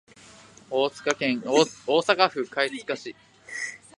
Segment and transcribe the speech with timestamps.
[0.71, 3.15] 大阪府貝塚市